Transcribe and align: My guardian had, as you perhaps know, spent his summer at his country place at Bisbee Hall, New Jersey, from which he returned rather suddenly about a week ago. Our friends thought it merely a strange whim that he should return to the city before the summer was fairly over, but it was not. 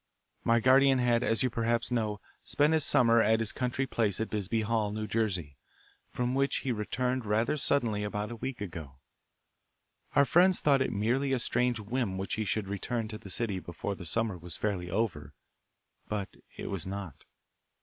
My 0.43 0.59
guardian 0.59 0.97
had, 0.97 1.21
as 1.21 1.43
you 1.43 1.51
perhaps 1.51 1.91
know, 1.91 2.19
spent 2.43 2.73
his 2.73 2.83
summer 2.83 3.21
at 3.21 3.39
his 3.39 3.51
country 3.51 3.85
place 3.85 4.19
at 4.19 4.31
Bisbee 4.31 4.63
Hall, 4.63 4.89
New 4.89 5.05
Jersey, 5.05 5.57
from 6.09 6.33
which 6.33 6.61
he 6.61 6.71
returned 6.71 7.23
rather 7.23 7.55
suddenly 7.55 8.03
about 8.03 8.31
a 8.31 8.35
week 8.35 8.61
ago. 8.61 8.95
Our 10.15 10.25
friends 10.25 10.59
thought 10.59 10.81
it 10.81 10.91
merely 10.91 11.33
a 11.33 11.37
strange 11.37 11.79
whim 11.79 12.17
that 12.17 12.33
he 12.33 12.45
should 12.45 12.67
return 12.67 13.09
to 13.09 13.19
the 13.19 13.29
city 13.29 13.59
before 13.59 13.93
the 13.93 14.03
summer 14.05 14.39
was 14.39 14.57
fairly 14.57 14.89
over, 14.89 15.35
but 16.09 16.29
it 16.57 16.71
was 16.71 16.87
not. 16.87 17.23